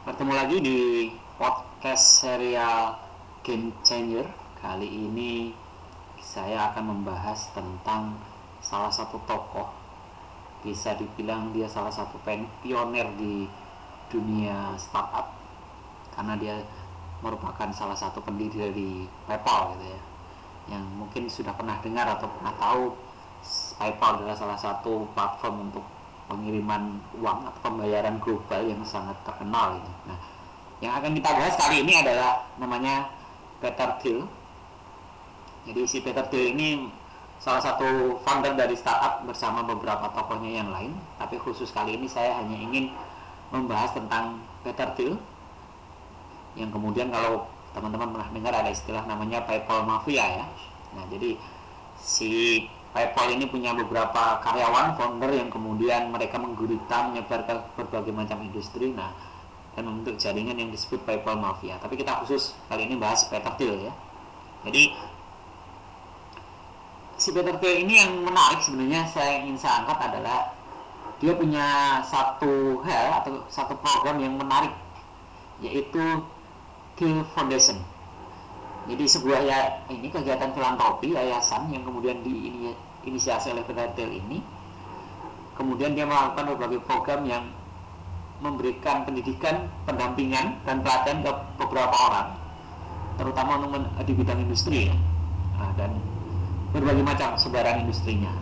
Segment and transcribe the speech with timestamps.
[0.00, 2.96] Bertemu lagi di podcast serial
[3.44, 4.24] Game Changer.
[4.56, 5.52] Kali ini
[6.16, 8.16] saya akan membahas tentang
[8.64, 9.68] salah satu tokoh.
[10.64, 12.16] Bisa dibilang dia salah satu
[12.64, 13.44] pioner di
[14.08, 15.36] dunia startup.
[16.16, 16.56] Karena dia
[17.20, 20.00] merupakan salah satu pendiri dari PayPal gitu ya.
[20.72, 22.96] Yang mungkin sudah pernah dengar atau pernah tahu
[23.76, 25.84] PayPal adalah salah satu platform untuk
[26.30, 29.92] pengiriman uang atau pembayaran global yang sangat terkenal ini.
[30.06, 30.18] Nah,
[30.78, 33.10] yang akan kita bahas kali ini adalah namanya
[33.58, 34.22] Peter Thiel.
[35.66, 36.86] Jadi si Peter Thiel ini
[37.42, 40.94] salah satu founder dari startup bersama beberapa tokohnya yang lain.
[41.18, 42.94] Tapi khusus kali ini saya hanya ingin
[43.50, 45.18] membahas tentang Peter Thiel
[46.54, 50.46] yang kemudian kalau teman-teman pernah dengar ada istilah namanya PayPal Mafia ya.
[50.94, 51.38] Nah, jadi
[52.00, 58.42] si PayPal ini punya beberapa karyawan founder yang kemudian mereka menggurita menyebar ke berbagai macam
[58.42, 58.90] industri.
[58.90, 59.14] Nah
[59.74, 61.78] dan membentuk jaringan yang disebut PayPal Mafia.
[61.78, 63.92] Tapi kita khusus kali ini bahas Peter Thiel ya.
[64.66, 64.92] Jadi
[67.16, 70.52] si Peter Thiel ini yang menarik sebenarnya saya ingin saya angkat adalah
[71.20, 74.72] dia punya satu hal atau satu program yang menarik
[75.60, 76.00] yaitu
[76.96, 77.78] Thiel Foundation
[78.90, 84.42] jadi sebuah ya ini kegiatan filantropi yayasan yang kemudian diinisiasi oleh Pedatel ini.
[85.54, 87.44] Kemudian dia melakukan berbagai program yang
[88.40, 92.28] memberikan pendidikan, pendampingan dan pelatihan ke beberapa orang
[93.20, 94.96] terutama untuk di bidang industri ya.
[95.60, 95.92] Nah, dan
[96.72, 98.32] berbagai macam sebaran industrinya.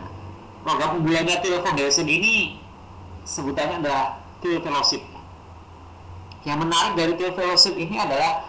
[0.62, 2.62] Program unggulannya Til Foundation ini
[3.26, 5.02] sebutannya adalah Til Fellowship.
[6.46, 8.46] Yang menarik dari Til Fellowship ini adalah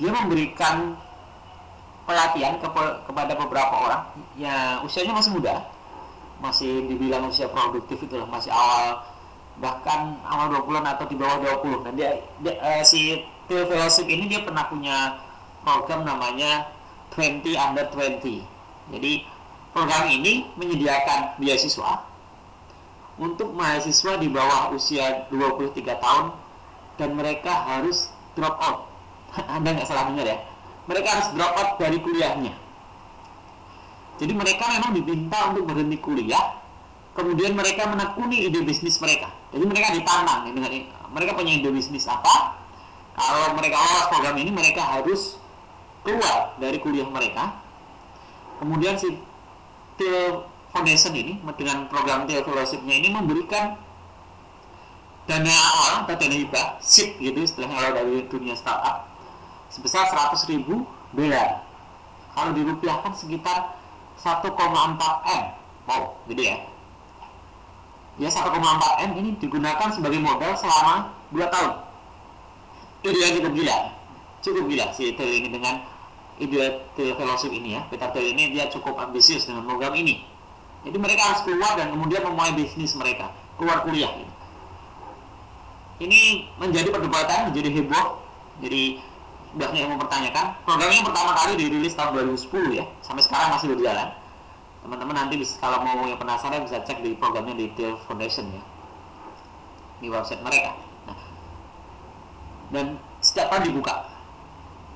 [0.00, 0.96] dia memberikan
[2.10, 2.66] pelatihan ke,
[3.06, 4.02] kepada beberapa orang
[4.34, 5.62] ya usianya masih muda.
[6.42, 9.06] Masih dibilang usia produktif itu masih awal
[9.60, 14.24] bahkan awal 20-an atau di bawah 20 dan dia, dia uh, si Phil Fellowship ini
[14.24, 15.20] dia pernah punya
[15.60, 16.72] program namanya
[17.12, 18.40] 20 under 20
[18.88, 19.12] jadi
[19.76, 22.08] program ini menyediakan beasiswa
[23.20, 26.32] untuk mahasiswa di bawah usia 23 tahun
[26.96, 28.88] dan mereka harus drop out.
[29.60, 30.40] Anda nggak salah dengar ya
[30.90, 32.50] mereka harus drop out dari kuliahnya.
[34.18, 36.58] Jadi mereka memang diminta untuk berhenti kuliah,
[37.14, 39.30] kemudian mereka menekuni ide bisnis mereka.
[39.54, 40.66] Jadi mereka ditantang dengan
[41.14, 42.58] mereka punya ide bisnis apa?
[43.14, 45.38] Kalau mereka lolos program ini, mereka harus
[46.02, 47.54] keluar dari kuliah mereka.
[48.58, 49.14] Kemudian si
[49.96, 53.78] Till Foundation ini dengan program Till Fellowship-nya ini memberikan
[55.24, 59.09] dana awal atau dana hibah, SIP gitu istilahnya kalau dari dunia startup
[59.70, 61.62] sebesar 100 ribu dolar
[62.34, 63.78] kalau dirupiahkan sekitar
[64.18, 64.46] 1,4
[65.26, 65.42] M.
[65.88, 66.58] Wow gede ya.
[68.20, 68.52] Ya 1,4
[69.06, 71.72] M ini digunakan sebagai modal selama 2 tahun.
[73.00, 73.76] Ide yang cukup gila.
[74.44, 75.80] Cukup gila si Tel ini dengan
[76.36, 77.80] ide fellowship ini ya.
[77.88, 80.20] Peter Tel ini dia cukup ambisius dengan program ini.
[80.84, 83.32] Jadi mereka harus keluar dan kemudian memulai bisnis mereka.
[83.56, 84.12] Keluar kuliah.
[86.00, 88.20] Ini menjadi perdebatan menjadi heboh
[88.60, 89.00] jadi
[89.56, 90.46] banyak yang mempertanyakan.
[90.62, 92.84] Program ini pertama kali dirilis tahun 2010 ya.
[93.02, 94.08] Sampai sekarang masih berjalan.
[94.80, 98.62] Teman-teman nanti bisa, kalau mau yang penasaran bisa cek di programnya di Detail Foundation ya.
[100.00, 100.72] Di website mereka.
[101.04, 101.18] Nah,
[102.70, 104.08] dan setiap tahun dibuka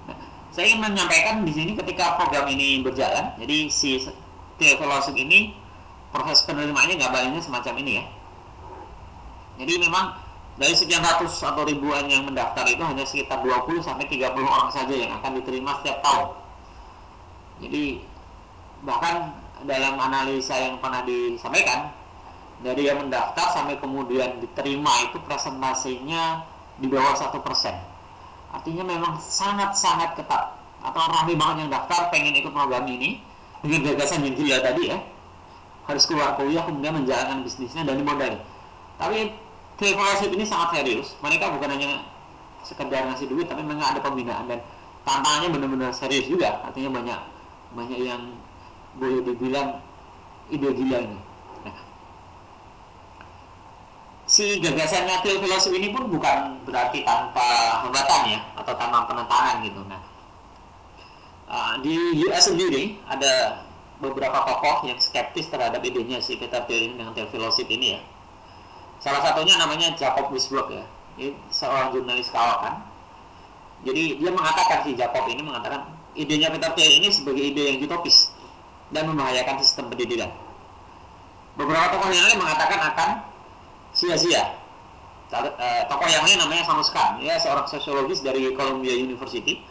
[0.09, 0.16] nah,
[0.48, 4.00] saya ingin menyampaikan di sini ketika program ini berjalan jadi si
[4.56, 5.53] Detail ini
[6.14, 8.04] proses penerimaannya gambarnya semacam ini ya.
[9.59, 10.14] Jadi memang
[10.54, 14.94] dari sekian ratus atau ribuan yang mendaftar itu hanya sekitar 20 sampai 30 orang saja
[14.94, 16.28] yang akan diterima setiap tahun.
[17.66, 17.84] Jadi
[18.87, 19.34] bahkan
[19.66, 21.91] dalam analisa yang pernah disampaikan
[22.62, 26.47] dari yang mendaftar sampai kemudian diterima itu presentasinya
[26.78, 27.75] di bawah satu persen.
[28.54, 30.54] Artinya memang sangat-sangat ketat.
[30.84, 33.19] Atau ramai banget yang daftar pengen ikut program ini
[33.64, 35.00] dengan gagasan yang gila tadi ya
[35.84, 38.37] harus keluar kuliah kemudian menjalankan bisnisnya dan dimodali.
[38.97, 39.32] Tapi
[39.74, 41.18] Triple ini sangat serius.
[41.18, 42.06] Mereka bukan hanya
[42.62, 44.62] sekedar ngasih duit, tapi memang ada pembinaan dan
[45.02, 46.62] tantangannya benar-benar serius juga.
[46.62, 47.20] Artinya banyak
[47.75, 48.22] banyak yang
[48.94, 49.82] boleh dibilang
[50.46, 51.19] ide gila ini.
[51.66, 51.76] Nah,
[54.31, 59.82] si gagasannya Til Philosophy ini pun bukan berarti tanpa hambatan ya atau tanpa penentangan gitu.
[59.90, 60.02] Nah,
[61.50, 61.99] uh, di
[62.31, 63.66] US sendiri ada
[63.99, 68.13] beberapa tokoh yang skeptis terhadap idenya si Peter Thiel ini dengan Philosophy ini ya
[69.04, 70.80] Salah satunya namanya Jacob Wisbrook ya.
[71.20, 72.88] Ini seorang jurnalis kawakan.
[73.84, 78.32] Jadi dia mengatakan si Jacob ini mengatakan idenya Peter Thiel ini sebagai ide yang utopis
[78.88, 80.32] dan membahayakan sistem pendidikan.
[81.60, 83.10] Beberapa tokoh yang lain mengatakan akan
[83.92, 84.56] sia-sia.
[85.34, 89.66] uh, tokoh yang lain namanya Samus Khan ya seorang sosiologis dari Columbia University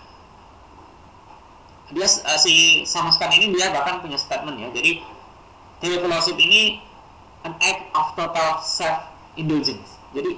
[1.96, 5.00] dia uh, si Samus Khan ini dia bahkan punya statement ya jadi
[5.80, 6.04] teori
[6.36, 6.84] ini
[7.48, 10.38] an act of total self indulgence jadi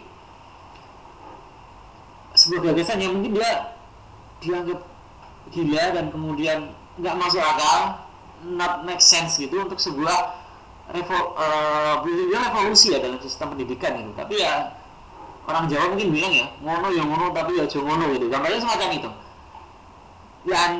[2.35, 3.51] sebuah gagasan yang mungkin dia
[4.43, 4.79] dianggap
[5.55, 6.59] gila dan kemudian
[6.99, 8.03] nggak masuk akal
[8.43, 10.35] not make sense gitu untuk sebuah
[10.91, 14.11] revo, uh, revolusi ya dalam sistem pendidikan gitu.
[14.13, 14.75] Tapi ya
[15.47, 18.25] orang Jawa mungkin bilang ya ngono ya ngono tapi ya ngono gitu.
[18.27, 19.09] Gambarnya semacam itu.
[20.45, 20.71] Dan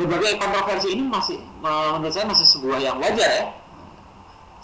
[0.00, 3.44] berbagai kontroversi ini masih menurut saya masih sebuah yang wajar ya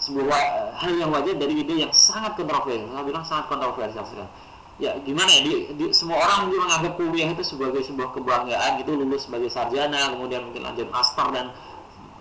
[0.07, 4.31] sebuah uh, hal yang wajar dari ide yang sangat kontroversial saya bilang sangat kontroversial sekali
[4.77, 8.91] ya gimana ya di, di, semua orang mungkin menganggap kuliah itu sebagai sebuah kebanggaan gitu
[8.93, 11.51] lulus sebagai sarjana kemudian mungkin lanjut master dan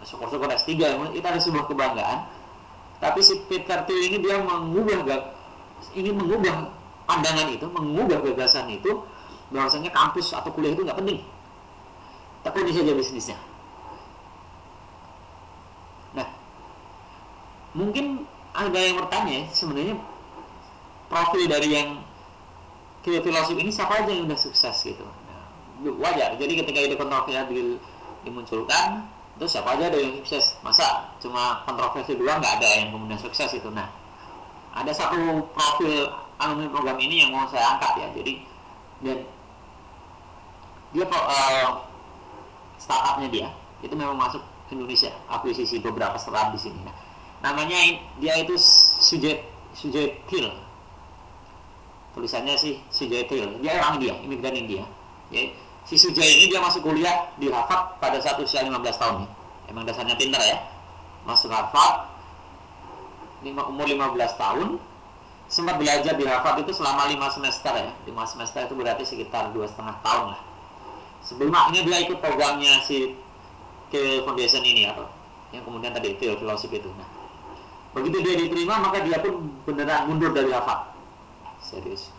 [0.06, 0.70] syukur-syukur S3
[1.18, 2.30] itu ada sebuah kebanggaan.
[3.02, 5.04] Tapi si Peter Thiel ini dia mengubah
[5.92, 6.72] ini mengubah
[7.04, 9.04] pandangan itu mengubah gagasan itu
[9.52, 11.20] bahwasanya kampus atau kuliah itu nggak penting.
[12.46, 13.36] Tekuni saja bisnisnya
[16.14, 16.28] nah
[17.76, 18.25] mungkin
[18.56, 20.00] ada yang bertanya sebenarnya
[21.12, 21.88] profil dari yang
[23.05, 25.05] filosofi ini siapa aja yang udah sukses gitu?
[25.05, 25.44] Nah,
[26.00, 26.34] wajar.
[26.40, 27.76] Jadi ketika ide kontroversi
[28.26, 29.06] dimunculkan
[29.37, 30.56] itu siapa aja ada yang sukses?
[30.64, 33.69] Masa cuma kontroversi dua nggak ada yang kemudian sukses itu?
[33.70, 33.87] Nah
[34.76, 38.08] ada satu profil alumni program ini yang mau saya angkat ya.
[38.17, 38.32] Jadi
[39.05, 39.19] dan
[40.96, 41.84] dia uh,
[42.81, 43.49] startupnya dia
[43.84, 46.81] itu memang masuk ke Indonesia akuisisi beberapa startup di sini.
[46.84, 46.96] Nah,
[47.44, 48.54] namanya dia itu
[49.02, 49.44] Sujet
[49.76, 50.52] Sujetil
[52.16, 54.84] tulisannya sih Sujetil dia orang India imigran India
[55.28, 55.44] ya
[55.86, 59.30] si Sujai ini dia masuk kuliah di Harvard pada saat usia 15 tahun nih.
[59.70, 60.58] Emang dasarnya pintar ya.
[61.22, 62.10] Masuk Harvard
[63.46, 64.82] umur 15 tahun
[65.46, 67.90] sempat belajar di Harvard itu selama 5 semester ya.
[68.02, 70.40] 5 semester itu berarti sekitar dua setengah tahun lah.
[71.22, 73.14] Sebelum akhirnya dia ikut programnya si
[73.94, 75.06] Thiel Foundation ini atau
[75.54, 76.90] yang kemudian tadi Thiel Fellowship itu.
[76.98, 77.06] Nah,
[77.96, 80.93] begitu dia diterima maka dia pun beneran mundur dari Harvard.
[81.64, 82.12] Serius.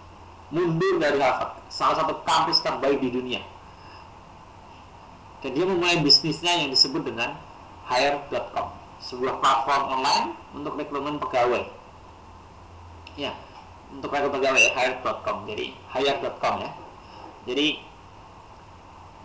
[0.49, 3.41] Mundur dari Harvard, salah satu kampus terbaik di dunia.
[5.45, 7.37] Dan dia memulai bisnisnya yang disebut dengan
[7.85, 10.25] hire.com sebuah platform online
[10.57, 11.69] untuk rekrutmen pegawai.
[13.13, 13.37] Ya
[13.93, 15.65] untuk rekrutmen pegawai ya, hire.com jadi
[15.95, 16.71] hire.com ya.
[17.47, 17.67] Jadi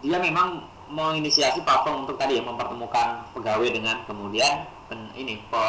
[0.03, 0.63] dia memang
[0.93, 5.65] menginisiasi platform untuk tadi ya mempertemukan pegawai dengan kemudian pen, ini pe,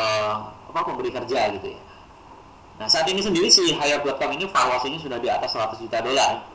[0.73, 1.81] apa pemberi kerja gitu ya
[2.81, 6.53] nah saat ini sendiri si hire.com ini valuasinya sudah di atas 100 juta dolar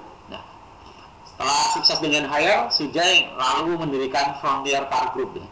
[1.38, 5.38] setelah sukses dengan Hire, Sujai lalu mendirikan Frontier Car Group.
[5.38, 5.46] Ya.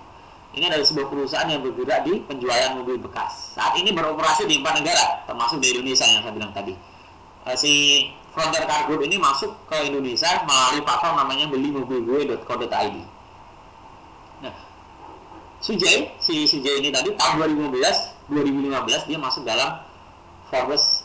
[0.59, 3.55] Ini adalah sebuah perusahaan yang bergerak di penjualan mobil bekas.
[3.55, 6.75] Saat ini beroperasi di empat negara, termasuk di Indonesia yang saya bilang tadi.
[7.47, 8.03] Uh, si
[8.35, 12.97] Frontier Car Group ini masuk ke Indonesia melalui platform namanya belimobilgue.co.id.
[15.67, 19.83] Sujai, si Sujai ini tadi tahun 2015, 2015 dia masuk dalam
[20.47, 21.03] Forbes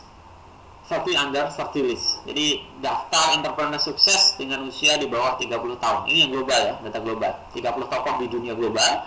[0.86, 2.22] 30 under 30 list.
[2.22, 5.50] Jadi daftar entrepreneur sukses dengan usia di bawah 30
[5.82, 6.00] tahun.
[6.06, 7.32] Ini yang global ya, data global.
[7.50, 9.02] 30 tokoh di dunia global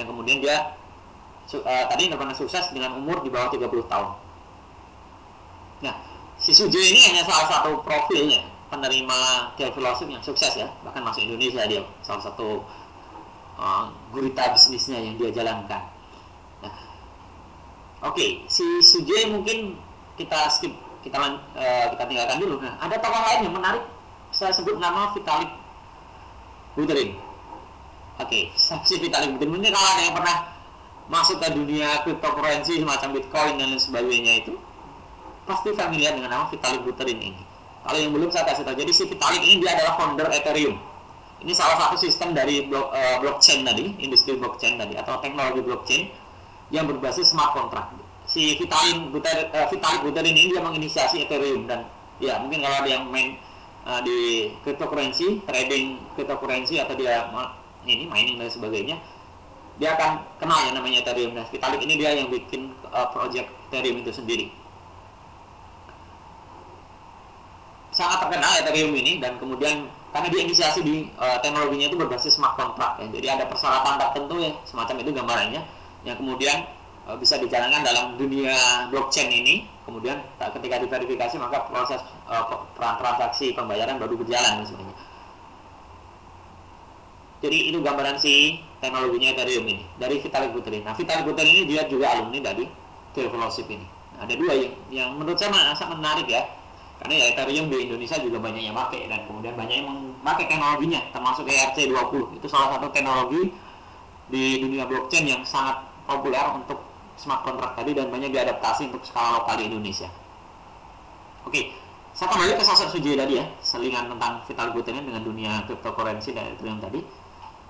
[0.00, 0.72] yang kemudian dia
[1.52, 4.08] uh, tadi entrepreneur sukses dengan umur di bawah 30 tahun.
[5.84, 5.94] Nah,
[6.40, 8.40] si Sujo ini hanya salah satu profilnya
[8.72, 12.64] penerima Philosophy yang sukses ya, bahkan masuk Indonesia dia salah satu
[13.58, 15.82] uh, gurita bisnisnya yang dia jalankan.
[16.62, 16.74] Nah,
[18.04, 19.78] oke, okay, si Sujay mungkin
[20.14, 20.72] kita skip
[21.04, 22.62] kita uh, kita tinggalkan dulu.
[22.62, 23.84] Nah, ada tokoh lain yang menarik.
[24.34, 25.50] Saya sebut nama Vitalik
[26.74, 27.14] Buterin.
[28.18, 30.36] Oke, okay, si Vitalik Buterin ini kalau ada yang pernah
[31.06, 34.56] masuk ke dunia cryptocurrency semacam Bitcoin dan lain sebagainya itu
[35.44, 37.42] pasti familiar dengan nama Vitalik Buterin ini.
[37.84, 38.80] Kalau yang belum saya kasih tahu.
[38.80, 40.80] Jadi si Vitalik ini dia adalah founder Ethereum.
[41.44, 46.02] Ini salah satu sistem dari blok, uh, blockchain tadi, industri blockchain tadi atau teknologi blockchain
[46.72, 51.84] yang berbasis smart contract si Vitalik Buterin, uh, Vitalik Buterin ini dia menginisiasi Ethereum dan
[52.16, 53.36] ya mungkin kalau ada yang main
[53.84, 57.28] uh, di cryptocurrency, trading cryptocurrency atau dia
[57.84, 58.96] ini mining dan sebagainya,
[59.76, 61.36] dia akan kenal yang namanya Ethereum.
[61.36, 64.48] Nah, Vitalik ini dia yang bikin uh, project Ethereum itu sendiri.
[67.92, 72.54] Sangat terkenal Ethereum ini dan kemudian karena dia inisiasi di uh, teknologinya itu berbasis smart
[72.54, 73.10] contract ya.
[73.10, 75.62] Jadi ada persyaratan tertentu ya semacam itu gambarannya.
[76.06, 76.58] Yang kemudian
[77.04, 79.68] Eh, bisa dijalankan dalam dunia blockchain ini.
[79.84, 84.96] Kemudian ketika diverifikasi maka proses uh, transaksi pembayaran baru berjalan sebenarnya
[87.44, 90.88] jadi itu gambaran si teknologinya Ethereum ini dari Vitalik Buterin.
[90.88, 92.64] Nah Vitalik Buterin ini dia juga alumni dari
[93.12, 93.84] Theophilosophy ini.
[94.16, 96.48] Ada dua yang yang menurut saya sangat menarik ya
[97.02, 101.02] karena ya Ethereum di Indonesia juga banyak yang pakai dan kemudian banyak yang memakai teknologinya
[101.10, 103.50] termasuk ERC20 itu salah satu teknologi
[104.30, 106.80] di dunia blockchain yang sangat populer untuk
[107.18, 110.08] smart contract tadi dan banyak diadaptasi untuk skala lokal di Indonesia.
[111.44, 111.84] Oke
[112.14, 116.54] saya kembali ke sosok Suji tadi ya selingan tentang Vital Buterin dengan dunia cryptocurrency dan
[116.54, 117.02] Ethereum tadi.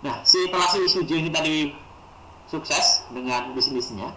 [0.04, 1.72] Nah setelah si Suji ini tadi
[2.44, 4.12] sukses dengan bisnisnya.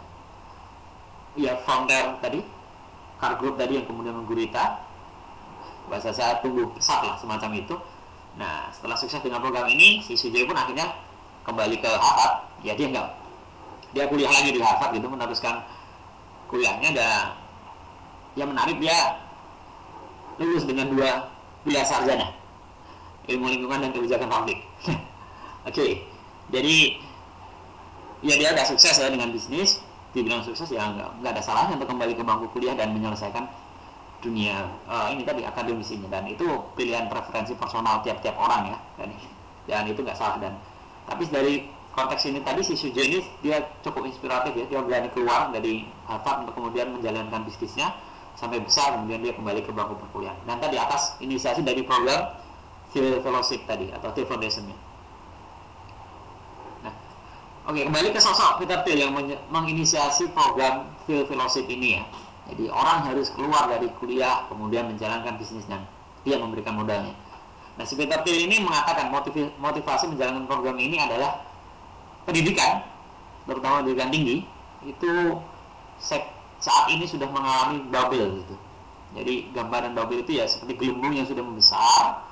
[1.39, 2.43] Ya founder tadi
[3.23, 4.83] car group tadi yang kemudian menggurita
[5.87, 7.75] bahasa saya tunggu pesat lah semacam itu.
[8.37, 10.93] Nah setelah sukses dengan program ini si Sujoy pun akhirnya
[11.47, 12.47] kembali ke Harvard.
[12.61, 13.07] Ya dia enggak
[13.95, 15.63] dia kuliah lagi di Harvard gitu meneruskan
[16.51, 16.89] kuliahnya.
[16.93, 17.23] Dan
[18.37, 19.17] yang menarik dia
[20.37, 21.33] lulus dengan dua
[21.65, 22.29] kuliah sarjana
[23.27, 24.59] ilmu lingkungan dan kebijakan publik.
[24.87, 24.95] Oke
[25.67, 25.91] okay.
[26.47, 26.95] jadi
[28.23, 29.83] ya dia udah sukses ya dengan bisnis.
[30.15, 33.43] Dibilang sukses ya nggak nggak ada salahnya untuk kembali ke bangku kuliah dan menyelesaikan
[34.21, 39.09] dunia uh, ini tadi akademisinya dan itu pilihan preferensi personal tiap-tiap orang ya dan
[39.67, 40.57] dan itu nggak salah dan
[41.05, 45.49] tapi dari konteks ini tadi si Sujo ini dia cukup inspiratif ya dia berani keluar
[45.49, 47.89] dari Harvard untuk kemudian menjalankan bisnisnya
[48.37, 50.37] sampai besar kemudian dia kembali ke bangku perkuliahan.
[50.45, 52.37] Dan tadi atas inisiasi dari program
[52.93, 54.77] Fellowship tadi atau Phil Foundationnya.
[56.85, 56.93] Nah
[57.65, 59.13] oke kembali ke sosok Peter Thiel yang
[59.49, 62.05] menginisiasi program Phil Fellowship ini ya
[62.47, 65.83] jadi orang harus keluar dari kuliah kemudian menjalankan bisnis dan
[66.23, 67.11] dia memberikan modalnya.
[67.75, 69.11] Nah, si Peter Thiel ini mengatakan
[69.59, 71.43] motivasi menjalankan program ini adalah
[72.23, 72.81] pendidikan,
[73.45, 74.47] terutama pendidikan tinggi,
[74.87, 75.11] itu
[76.57, 78.55] saat ini sudah mengalami bubble gitu.
[79.13, 82.25] Jadi gambaran bubble itu ya seperti gelembung yang sudah membesar.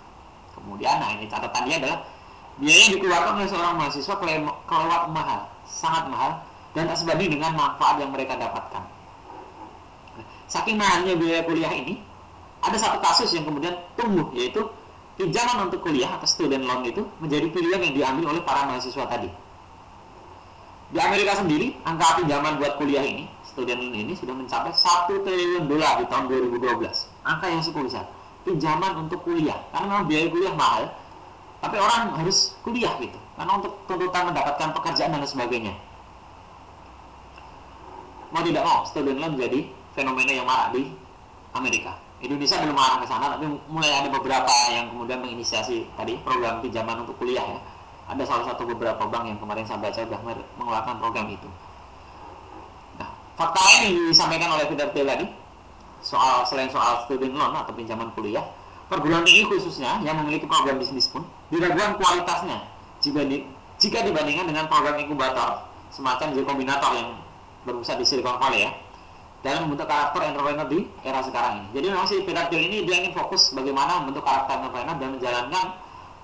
[0.56, 2.00] Kemudian, nah ini catatannya adalah
[2.56, 4.16] biaya yang dikeluarkan oleh seorang mahasiswa
[4.66, 6.32] kelewat mahal, sangat mahal,
[6.72, 8.95] dan tak sebanding dengan manfaat yang mereka dapatkan
[10.46, 12.02] saking mahalnya biaya kuliah ini
[12.66, 14.66] ada satu kasus yang kemudian tumbuh yaitu
[15.16, 19.30] pinjaman untuk kuliah atau student loan itu menjadi pilihan yang diambil oleh para mahasiswa tadi.
[20.92, 25.66] Di Amerika sendiri angka pinjaman buat kuliah ini student loan ini sudah mencapai 1 triliun
[25.70, 26.82] dolar di tahun 2012
[27.26, 28.06] angka yang cukup besar
[28.46, 29.58] pinjaman untuk kuliah.
[29.74, 30.84] Karena memang biaya kuliah mahal
[31.64, 33.18] tapi orang harus kuliah gitu.
[33.36, 35.74] Karena untuk tuntutan mendapatkan pekerjaan dan sebagainya.
[38.30, 40.92] Mau tidak mau student loan jadi fenomena yang marak di
[41.56, 41.96] Amerika.
[42.20, 47.08] Indonesia belum mengarah ke sana, tapi mulai ada beberapa yang kemudian menginisiasi tadi program pinjaman
[47.08, 47.60] untuk kuliah ya.
[48.06, 50.22] Ada salah satu beberapa bank yang kemarin saya baca sudah
[50.62, 51.50] mengeluarkan program itu.
[53.02, 55.26] Nah, fakta yang disampaikan oleh Peter Thiel tadi
[56.06, 58.46] soal selain soal student loan atau pinjaman kuliah,
[58.86, 62.62] perguruan tinggi khususnya yang memiliki program bisnis pun diragukan kualitasnya
[63.02, 63.42] jika di,
[63.82, 67.10] jika dibandingkan dengan program inkubator semacam Z Kombinator yang
[67.66, 68.72] berpusat di Silicon Valley ya
[69.46, 71.68] dalam membentuk karakter entrepreneur di era sekarang ini.
[71.78, 75.66] Jadi memang si Peter Thiel ini dia ingin fokus bagaimana membentuk karakter entrepreneur dan menjalankan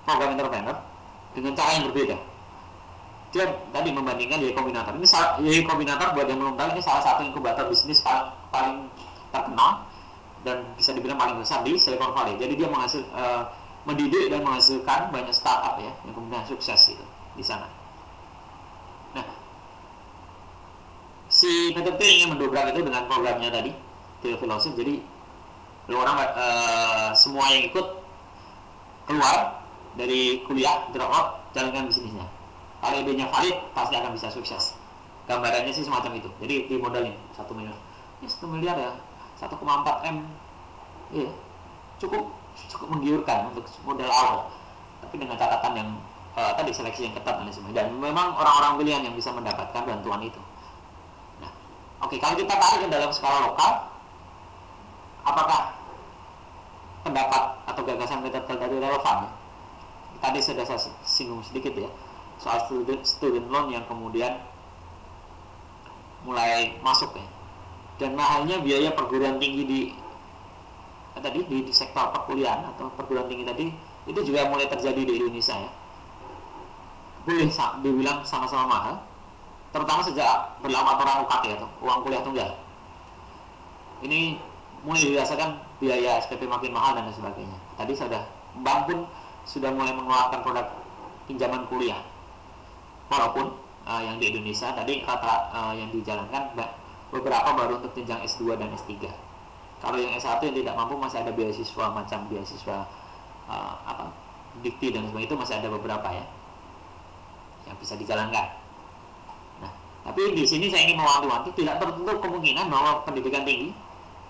[0.01, 0.75] program entrepreneur
[1.37, 2.17] dengan cara yang berbeda.
[3.31, 4.97] Dia tadi membandingkan Y Kombinator.
[4.97, 5.07] Ini
[5.53, 8.89] Y Kombinator buat yang belum tahu ini salah satu inkubator bisnis paling, paling
[9.29, 9.85] terkenal
[10.41, 12.35] dan bisa dibilang paling besar di Silicon Valley.
[12.41, 13.45] Jadi dia menghasil uh,
[13.85, 17.05] mendidik dan menghasilkan banyak startup ya yang kemudian sukses itu
[17.37, 17.69] di sana.
[21.41, 23.73] Si PTT ingin mendobrak itu dengan programnya tadi
[24.21, 25.01] Theo Philosophy.
[25.89, 27.87] Jadi orang uh, semua yang ikut
[29.09, 29.65] keluar
[29.97, 32.29] dari kuliah drop out jalankan bisnisnya.
[32.77, 34.77] Kalau idenya valid pasti akan bisa sukses.
[35.25, 36.29] Gambarannya sih semacam itu.
[36.37, 37.77] Jadi di modalin satu miliar.
[38.21, 38.93] Ya satu miliar ya.
[39.41, 39.57] 1,4
[40.13, 40.17] m.
[41.09, 41.31] Iya.
[41.97, 42.37] Cukup
[42.69, 44.53] cukup menggiurkan untuk modal awal.
[45.01, 45.89] Tapi dengan catatan yang
[46.37, 50.21] uh, tadi seleksi yang ketat dan semua dan memang orang-orang pilihan yang bisa mendapatkan bantuan
[50.21, 50.37] itu
[52.01, 53.71] Oke, kalau kita tarik ke dalam skala lokal,
[55.21, 55.61] apakah
[57.05, 59.29] pendapat atau gagasan kita tadi relevan?
[60.21, 61.89] Tadi sudah saya singgung sedikit ya
[62.41, 64.41] soal student, student loan yang kemudian
[66.25, 67.27] mulai masuk ya.
[68.01, 69.81] Dan mahalnya biaya perguruan tinggi di
[71.21, 73.65] tadi di, di sektor perkuliahan atau perguruan tinggi tadi
[74.09, 75.71] itu juga mulai terjadi di Indonesia ya.
[77.21, 77.53] Boleh
[77.85, 78.95] dibilang sama-sama mahal
[79.71, 82.49] terutama sejak berlaku aturan UKT atau uang kuliah tunggal.
[84.03, 84.35] Ini
[84.83, 85.49] mulai dirasakan
[85.79, 87.57] biaya SPP makin mahal dan sebagainya.
[87.77, 88.21] Tadi sudah
[88.61, 88.99] bank pun
[89.47, 90.67] sudah mulai mengeluarkan produk
[91.29, 92.01] pinjaman kuliah.
[93.07, 96.53] Walaupun uh, yang di Indonesia tadi kata uh, yang dijalankan
[97.11, 99.09] beberapa baru untuk jenjang S2 dan S3
[99.81, 102.77] kalau yang S1 yang tidak mampu masih ada beasiswa macam beasiswa
[103.49, 104.13] uh, apa
[104.61, 106.25] dikti dan sebagainya itu masih ada beberapa ya
[107.65, 108.45] yang bisa dijalankan
[110.01, 113.69] tapi di sini saya ingin mewanti-wanti tidak tertutup kemungkinan bahwa pendidikan tinggi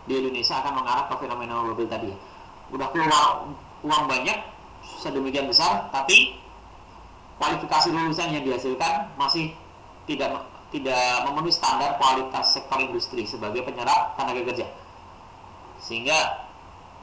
[0.04, 2.12] di Indonesia akan mengarah ke fenomena mobil tadi.
[2.76, 3.48] Udah keluar
[3.84, 4.38] uang banyak
[5.00, 6.36] sedemikian besar, tapi
[7.40, 9.56] kualifikasi lulusan yang dihasilkan masih
[10.06, 14.68] tidak tidak memenuhi standar kualitas sektor industri sebagai penyerap tenaga kerja.
[15.80, 16.48] Sehingga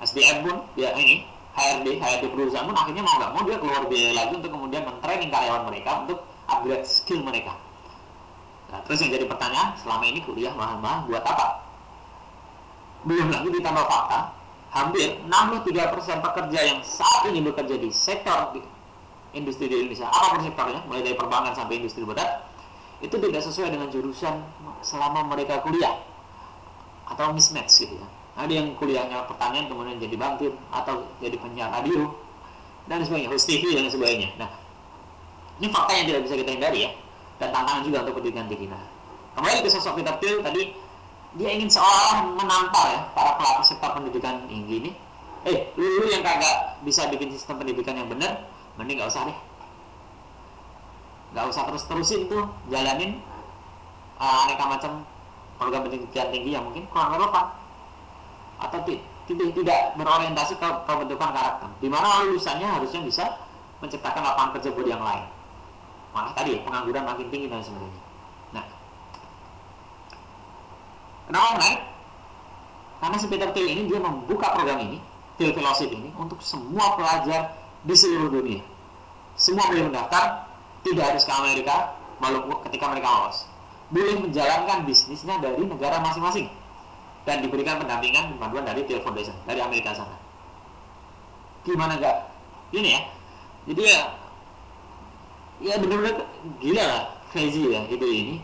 [0.05, 1.25] SDM pun ya ini
[1.57, 5.31] HRD HRD perusahaan pun akhirnya mau nggak mau dia keluar biaya lagi untuk kemudian mentraining
[5.33, 7.57] karyawan mereka untuk upgrade skill mereka.
[8.69, 11.65] Nah, terus yang jadi pertanyaan, selama ini kuliah mahal-mahal buat apa?
[13.09, 14.21] Belum lagi ditambah fakta,
[14.69, 18.61] hampir 63% pekerja yang saat ini bekerja di sektor di
[19.33, 22.45] industri di Indonesia, apa pun sektornya, mulai dari perbankan sampai industri berat,
[23.01, 24.45] itu tidak sesuai dengan jurusan
[24.85, 26.05] selama mereka kuliah
[27.09, 28.09] atau mismatch gitu ya.
[28.39, 32.13] Ada yang kuliahnya pertanian kemudian jadi bangkit atau jadi penyiar radio
[32.85, 34.29] dan sebagainya, host TV dan sebagainya.
[34.37, 34.51] Nah,
[35.59, 36.93] ini fakta yang tidak bisa kita hindari ya
[37.39, 38.67] dan tantangan juga untuk pendidikan tinggi.
[38.67, 38.83] Nah,
[39.39, 40.63] kembali ke sosok Peter Thiel tadi
[41.39, 44.91] dia ingin seolah menampar ya para pelaku sektor pendidikan tinggi ini.
[45.47, 48.43] Eh, lu, lu yang kagak bisa bikin sistem pendidikan yang benar,
[48.75, 49.39] mending gak usah deh.
[51.39, 53.23] Gak usah terus-terusin tuh jalanin
[54.19, 54.93] uh, aneka macam
[55.63, 57.55] program pendidikan tinggi yang mungkin kurang relevan
[58.59, 61.69] atau tidak tidak berorientasi ke pembentukan karakter.
[61.79, 63.25] Di mana lulusannya harusnya bisa
[63.79, 65.38] menciptakan lapangan kerja buat yang lain
[66.13, 68.03] malah tadi pengangguran makin tinggi dan sebagainya
[68.55, 68.65] nah.
[71.29, 71.81] Kenapa menarik
[72.99, 74.99] karena si Peter Thiel ini dia membuka program ini
[75.39, 77.55] Thiel Fellowship ini untuk semua pelajar
[77.87, 78.63] di seluruh dunia.
[79.39, 80.51] Semua boleh mendaftar
[80.83, 83.47] tidak harus ke Amerika walaupun ketika mereka lolos.
[83.95, 86.51] Boleh menjalankan bisnisnya dari negara masing-masing.
[87.23, 90.17] Dan diberikan pendampingan bantuan dari Thiel Foundation dari Amerika sana.
[91.63, 92.35] Gimana enggak
[92.75, 93.01] ini ya.
[93.69, 94.01] Jadi ya
[95.59, 96.27] ya benar-benar
[96.63, 98.37] gila lah crazy ya ide ini.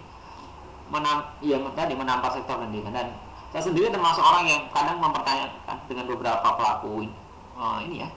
[0.92, 2.92] Menam ya tadi menampar sektor pendidikan.
[2.92, 3.08] Dan
[3.50, 7.08] saya sendiri termasuk orang yang kadang mempertanyakan dengan beberapa pelaku
[7.56, 8.08] uh, ini ya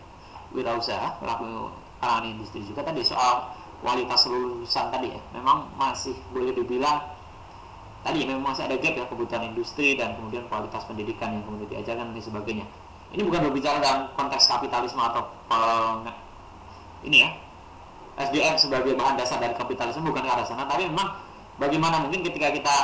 [0.52, 1.70] wirausaha pelaku
[2.02, 5.22] kalangan industri juga tadi soal kualitas lulusan tadi ya.
[5.38, 7.02] Memang masih boleh dibilang
[8.04, 11.70] tadi ya memang masih ada gap ya kebutuhan industri dan kemudian kualitas pendidikan yang kemudian
[11.80, 12.66] diajarkan dan sebagainya.
[13.08, 15.32] Ini bukan berbicara dalam konteks kapitalisme atau
[17.08, 17.32] ini ya
[18.18, 21.14] SDM sebagai bahan dasar dari kapitalisme bukan ke arah sana tapi memang
[21.62, 22.76] bagaimana mungkin ketika kita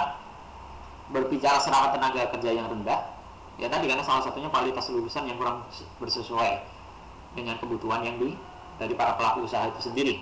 [1.10, 3.02] berbicara serapan tenaga kerja yang rendah
[3.58, 5.66] ya tadi karena salah satunya kualitas lulusan yang kurang
[5.98, 6.62] bersesuai
[7.34, 8.38] dengan kebutuhan yang di
[8.78, 10.16] dari para pelaku usaha itu sendiri.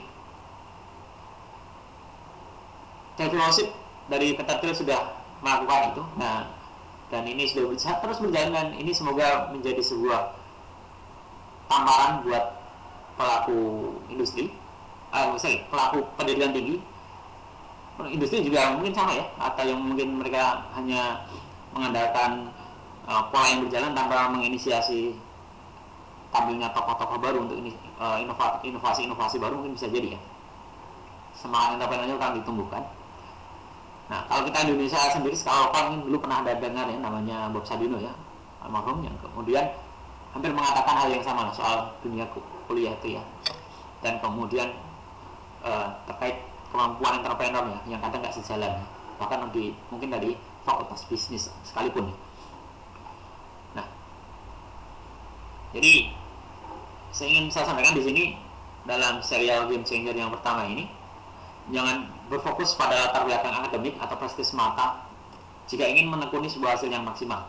[3.15, 3.71] Teknologi
[4.12, 5.02] dari Petatril sudah
[5.39, 6.04] melakukan itu.
[6.19, 6.52] Nah,
[7.12, 10.36] dan ini sudah bisa terus berjalan dan ini semoga menjadi sebuah
[11.67, 12.45] tamparan buat
[13.15, 13.60] pelaku
[14.12, 14.52] industri
[15.12, 16.80] uh, sorry, pelaku pendidikan tinggi
[18.10, 21.21] industri juga mungkin sama ya atau yang mungkin mereka hanya
[21.76, 22.50] mengandalkan
[23.06, 25.13] uh, pola yang berjalan tanpa menginisiasi
[26.32, 28.17] tampilnya tokoh-tokoh baru untuk ini uh,
[28.63, 30.19] inovasi-inovasi baru mungkin bisa jadi ya.
[31.36, 32.84] Semangat entrepreneurial akan ditumbuhkan.
[34.08, 38.00] Nah kalau kita Indonesia sendiri lokal ini dulu pernah ada dengar ya namanya Bob Sadino
[38.00, 38.12] ya
[38.62, 39.65] almarhum yang kemudian
[40.32, 42.24] hampir mengatakan hal yang sama soal dunia
[42.67, 43.24] kuliah itu ya.
[44.02, 44.71] Dan kemudian
[45.65, 48.74] uh, terkait kemampuan entrepreneurnya yang kadang nggak sejalan
[49.21, 50.34] bahkan di mungkin dari
[50.65, 52.10] fakultas bisnis sekalipun
[53.78, 53.86] nah
[55.74, 56.10] jadi
[57.12, 58.24] saya ingin saya sampaikan di sini
[58.88, 60.89] dalam serial game changer yang pertama ini
[61.69, 65.06] jangan berfokus pada latar belakang akademik atau prestis mata
[65.69, 67.47] jika ingin menekuni sebuah hasil yang maksimal.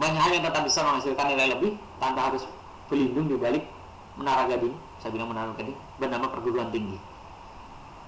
[0.00, 2.42] Banyak hal yang tetap bisa menghasilkan nilai lebih tanpa harus
[2.86, 3.64] berlindung di balik
[4.14, 6.96] menara gading saya bilang menara gading bernama perguruan tinggi.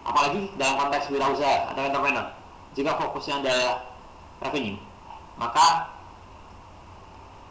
[0.07, 2.27] Apalagi dalam konteks wirausaha atau entrepreneur.
[2.77, 3.85] Jika fokusnya adalah
[4.41, 4.77] revenue
[5.37, 5.93] maka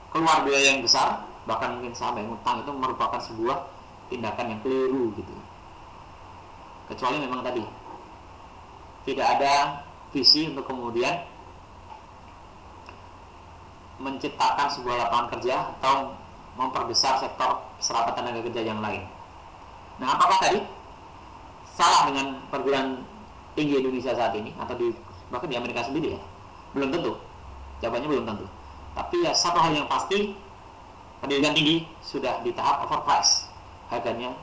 [0.09, 3.69] keluar biaya yang besar bahkan mungkin sampai utang itu merupakan sebuah
[4.09, 5.35] tindakan yang keliru gitu.
[6.89, 7.61] Kecuali memang tadi
[9.05, 11.21] tidak ada visi untuk kemudian
[14.01, 16.17] menciptakan sebuah lapangan kerja atau
[16.57, 19.03] memperbesar sektor serapan tenaga kerja yang lain.
[19.99, 20.59] Nah, apakah tadi
[21.71, 23.03] salah dengan perguruan
[23.55, 24.91] tinggi Indonesia saat ini atau di
[25.31, 26.21] bahkan di Amerika sendiri ya?
[26.75, 27.15] Belum tentu.
[27.79, 28.45] Jawabannya belum tentu.
[28.95, 30.35] Tapi ya satu hal yang pasti
[31.19, 33.51] pendidikan tinggi sudah di tahap overprice.
[33.91, 34.35] Harganya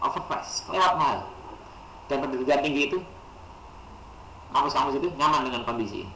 [0.00, 1.18] overprice, lewat mahal.
[2.08, 2.98] Dan pendidikan tinggi itu
[4.52, 6.08] kampus-kampus itu nyaman dengan kondisi.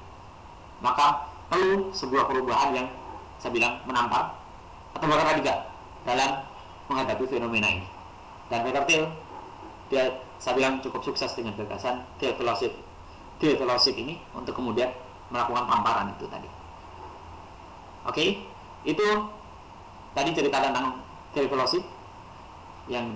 [0.81, 2.89] Maka perlu sebuah perubahan yang
[3.37, 4.33] saya bilang menampar
[4.97, 5.72] atau bahkan radikal
[6.03, 6.43] dalam
[6.91, 7.87] menghadapi fenomena ini.
[8.51, 9.05] Dan Thiel,
[9.89, 10.05] dia
[10.43, 12.35] saya bilang cukup sukses dengan gagasan Thiel
[13.59, 14.91] Fellowship ini untuk kemudian
[15.31, 16.49] melakukan pamparan itu tadi.
[18.07, 18.25] oke
[18.83, 19.07] itu
[20.15, 20.99] tadi cerita tentang
[21.33, 21.49] Terry
[22.91, 23.15] yang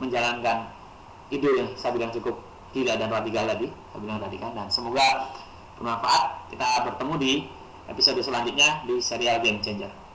[0.00, 0.72] menjalankan
[1.28, 2.40] ide yang saya bilang cukup
[2.72, 5.30] gila dan radikal tadi saya bilang radikal dan semoga
[5.76, 7.32] bermanfaat kita bertemu di
[7.86, 10.05] episode selanjutnya di serial Game Changer